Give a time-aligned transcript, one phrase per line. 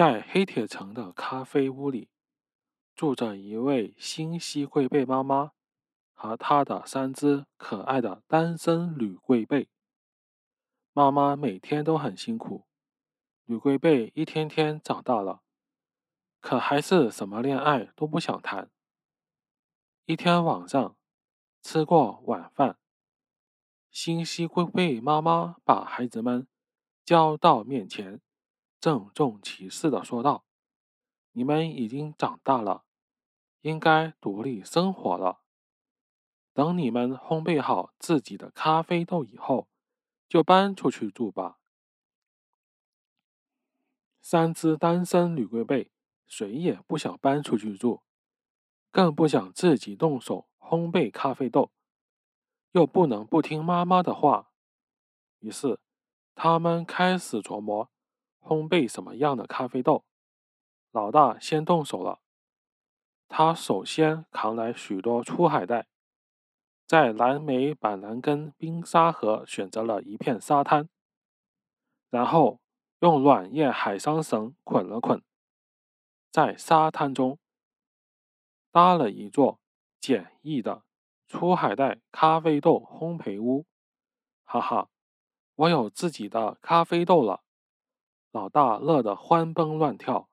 [0.00, 2.08] 在黑铁城的咖啡屋里，
[2.96, 5.52] 住着一位新西龟贝妈妈
[6.14, 9.68] 和她的三只可爱的单身女龟贝。
[10.94, 12.64] 妈妈每天都很辛苦，
[13.44, 15.42] 女龟贝一天天长大了，
[16.40, 18.70] 可还是什么恋爱都不想谈。
[20.06, 20.96] 一天晚上，
[21.60, 22.78] 吃过晚饭，
[23.90, 26.48] 新西龟贝妈妈把孩子们
[27.04, 28.22] 叫到面前。
[28.80, 30.46] 郑重其事的说道
[31.32, 32.84] ：“你们已经长大了，
[33.60, 35.42] 应该独立生活了。
[36.54, 39.68] 等你们烘焙好自己的咖啡豆以后，
[40.26, 41.58] 就搬出去住吧。”
[44.22, 45.92] 三只单身女龟贝
[46.26, 48.02] 谁也不想搬出去住，
[48.90, 51.70] 更不想自己动手烘焙咖啡豆，
[52.72, 54.52] 又不能不听妈妈的话，
[55.40, 55.78] 于是
[56.34, 57.90] 他们开始琢磨。
[58.40, 60.04] 烘焙什么样的咖啡豆？
[60.90, 62.20] 老大先动手了。
[63.28, 65.86] 他首先扛来许多粗海带，
[66.84, 70.88] 在蓝莓板蓝根冰沙盒选择了一片沙滩，
[72.08, 72.60] 然后
[72.98, 75.22] 用软叶海桑绳捆了捆，
[76.32, 77.38] 在沙滩中
[78.72, 79.60] 搭了一座
[80.00, 80.82] 简易的
[81.28, 83.64] 粗海带咖啡豆烘焙屋。
[84.44, 84.88] 哈哈，
[85.54, 87.44] 我有自己的咖啡豆了。
[88.32, 90.28] 老大乐得欢蹦乱跳。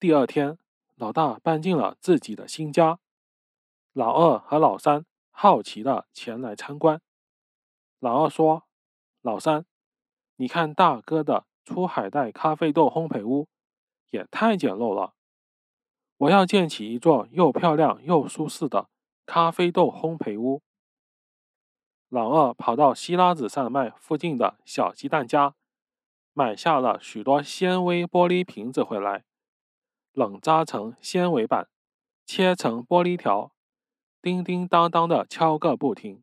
[0.00, 0.58] 第二天，
[0.96, 2.98] 老大搬进了自己的新家。
[3.92, 7.00] 老二和老三好奇的前来参观。
[8.00, 8.64] 老二说
[9.22, 9.66] ：“老三，
[10.36, 13.48] 你看大哥的出海带咖啡豆烘焙屋，
[14.10, 15.14] 也太简陋了。
[16.16, 18.88] 我要建起一座又漂亮又舒适的
[19.26, 20.60] 咖啡豆烘焙屋。”
[22.08, 25.54] 老二跑到希拉子山脉附近的小鸡蛋家，
[26.32, 29.24] 买下了许多纤维玻璃瓶子回来，
[30.12, 31.68] 冷扎成纤维板，
[32.24, 33.52] 切成玻璃条，
[34.22, 36.22] 叮叮当当的敲个不停。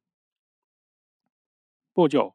[1.94, 2.34] 不久，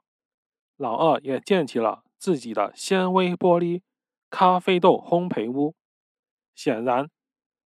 [0.77, 3.83] 老二也建起了自己的纤维玻璃
[4.31, 5.75] 咖啡豆烘焙屋，
[6.55, 7.11] 显然，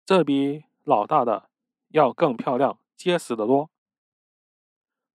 [0.04, 1.52] 这比老大的
[1.90, 3.70] 要更漂亮、结实得多。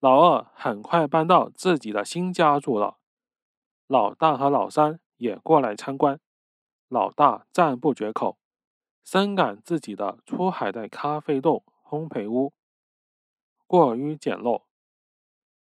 [0.02, 2.98] 老二很快搬到自己的新家住了，
[3.86, 6.20] 老大和老三也过来参观。
[6.88, 8.36] 老大赞不绝口，
[9.04, 12.52] 深感自己的出海带咖啡豆烘焙屋
[13.68, 14.64] 过于简陋。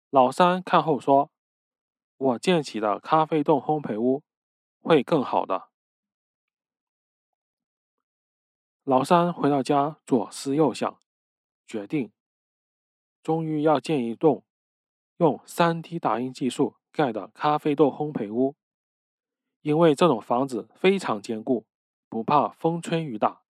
[0.10, 1.30] 老三看后说
[2.18, 4.24] ：“我建起的咖啡豆烘焙屋
[4.82, 5.70] 会更好的。”
[8.84, 11.00] 老三回到家，左思右想，
[11.68, 12.12] 决定。
[13.26, 14.44] 终于要建一栋
[15.18, 18.56] 用 3D 打印技术盖的咖啡豆烘焙屋，
[19.64, 21.66] 因为这种房子非常坚固，
[22.08, 23.42] 不怕风吹雨打。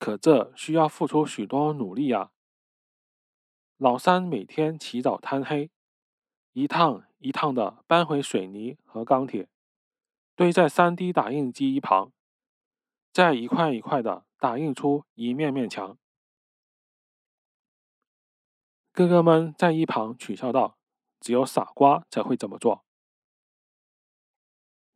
[0.00, 2.32] 可这需要付出许多努力啊！
[3.76, 5.70] 老三每天起早贪黑，
[6.52, 9.48] 一趟一趟的搬回水泥和钢铁，
[10.34, 12.10] 堆在 3D 打印机一旁，
[13.12, 15.96] 再一块一块的打印出一面面墙。
[18.98, 20.76] 哥哥们在一旁取笑道
[21.22, 22.84] ：“只有傻瓜才会这么做。”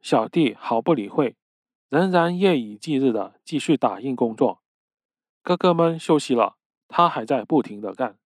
[0.02, 1.36] 小弟毫不理会，
[1.88, 4.60] 仍然夜以继日的继续打印工作。
[5.40, 6.56] 哥哥们休息了，
[6.88, 8.18] 他还在不停的干。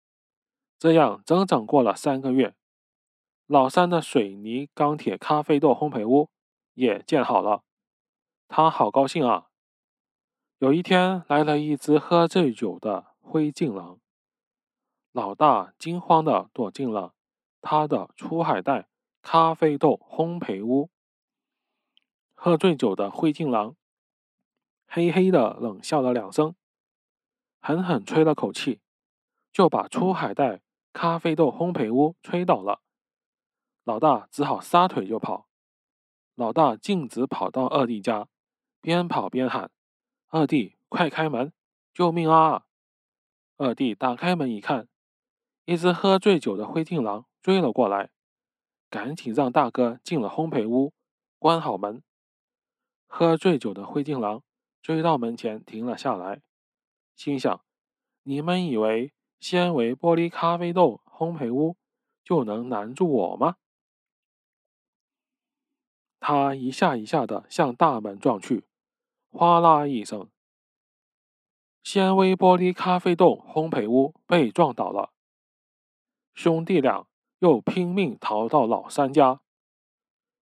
[0.79, 2.55] 这样整整过了三个月，
[3.45, 6.29] 老三的水泥钢铁咖啡豆烘焙屋
[6.75, 7.63] 也建好了。
[8.47, 9.49] 他好高兴啊！
[10.59, 13.99] 有一天，来了一只喝醉酒的灰烬狼。
[15.15, 17.15] 老大惊慌的躲进了
[17.61, 18.89] 他的出海带
[19.21, 20.89] 咖啡豆烘焙屋。
[22.33, 23.77] 喝醉酒的灰烬狼
[24.85, 26.53] 嘿嘿的冷笑了两声，
[27.61, 28.81] 狠狠吹了口气，
[29.53, 30.61] 就把出海带
[30.91, 32.81] 咖啡豆烘焙屋吹倒了。
[33.85, 35.47] 老大只好撒腿就跑。
[36.35, 38.27] 老大径直跑到二弟家，
[38.81, 39.71] 边跑边喊
[40.27, 41.53] ：“二弟，快开门！
[41.93, 42.65] 救命啊！”
[43.55, 44.89] 二弟打开门一看。
[45.65, 48.11] 一只喝醉酒的灰烬狼追了过来，
[48.89, 50.93] 赶紧让大哥进了烘焙屋，
[51.39, 52.03] 关好门。
[53.07, 54.43] 喝醉酒的灰烬狼
[54.83, 56.43] 追到门前停了下来，
[57.15, 57.65] 心想
[58.21, 61.75] ：“你们以为纤维玻璃咖啡豆烘焙屋
[62.23, 63.55] 就能难住我吗？”
[66.21, 68.65] 他一下一下的向大门撞去，
[69.31, 70.29] 哗啦一声，
[71.81, 75.11] 纤维玻璃咖啡豆烘焙屋被撞倒了。
[76.35, 77.07] 兄弟俩
[77.39, 79.39] 又拼命逃到老三家，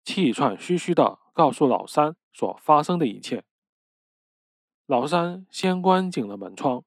[0.04, 3.44] 气喘吁吁的告诉老三所发生的一切。
[4.86, 6.84] 老三先关紧了门窗，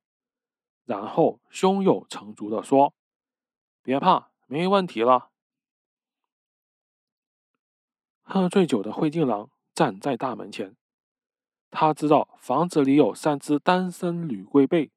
[0.85, 2.93] 然后胸有成竹地说
[3.83, 5.31] ：“别怕，没问题了。”
[8.23, 10.77] 喝醉酒的灰烬狼站在大门前，
[11.69, 14.91] 他知道房子里有三只单身女龟背，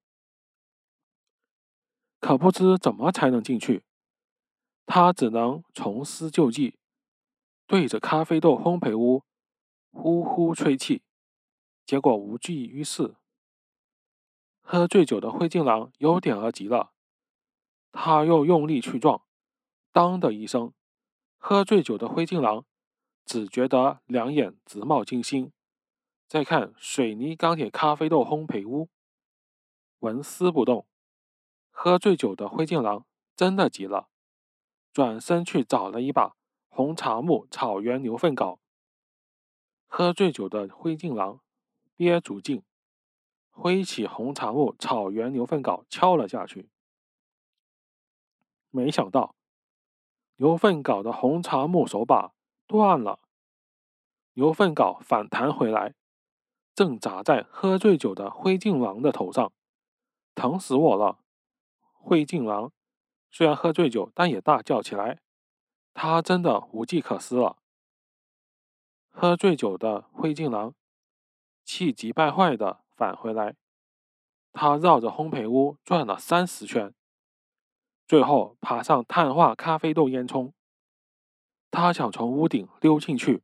[2.20, 3.82] 可不知怎么才能进去。
[4.86, 6.78] 他只能重施旧技，
[7.66, 9.24] 对着咖啡豆烘焙屋
[9.90, 11.02] 呼呼吹气，
[11.84, 13.16] 结果无济于事。
[14.62, 16.92] 喝醉酒的灰烬狼有点儿急了，
[17.92, 19.22] 他又用力去撞，
[19.92, 20.72] 当的一声，
[21.36, 22.64] 喝醉酒的灰烬狼
[23.24, 25.52] 只觉得两眼直冒金星。
[26.28, 28.88] 再看水泥钢铁咖啡豆烘焙屋，
[30.00, 30.86] 纹丝不动。
[31.70, 33.06] 喝醉酒的灰烬狼
[33.36, 34.08] 真的急了。
[34.96, 36.38] 转身去找了一把
[36.70, 38.58] 红茶木草原牛粪镐。
[39.84, 41.42] 喝醉酒的灰烬狼
[41.96, 42.62] 憋足劲，
[43.50, 46.70] 挥起红茶木草原牛粪镐敲了下去。
[48.70, 49.34] 没想到，
[50.36, 52.32] 牛粪镐的红茶木手把
[52.66, 53.20] 断了，
[54.32, 55.94] 牛粪镐反弹回来，
[56.74, 59.52] 正砸在喝醉酒的灰烬狼的头上，
[60.34, 61.18] 疼死我了！
[61.92, 62.72] 灰烬狼。
[63.36, 65.20] 虽然喝醉酒，但也大叫起来。
[65.92, 67.58] 他真的无计可施了。
[69.10, 70.74] 喝醉酒的灰烬狼
[71.62, 73.54] 气急败坏的返回来，
[74.54, 76.94] 他绕着烘焙屋转了三十圈，
[78.08, 80.54] 最后爬上碳化咖啡豆烟囱。
[81.70, 83.42] 他想从屋顶溜进去，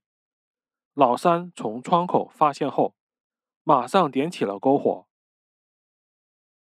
[0.95, 2.95] 老三从窗口发现后，
[3.63, 5.07] 马上点起了篝火。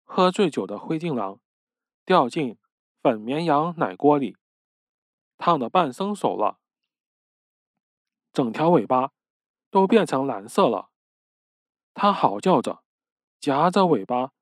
[0.05, 1.41] 喝醉酒的灰烬狼
[2.05, 2.57] 掉进。
[3.07, 4.37] 粉绵羊奶锅里
[5.39, 6.59] 烫的半生熟了，
[8.33, 9.13] 整条尾巴
[9.71, 10.91] 都变成蓝色了。
[11.95, 12.83] 它嚎叫着，
[13.39, 14.33] 夹着尾巴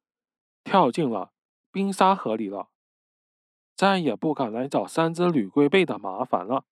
[0.62, 1.34] 跳进了
[1.70, 2.70] 冰沙河里了，
[3.76, 6.64] 再也不敢来找三只铝龟背的麻烦了。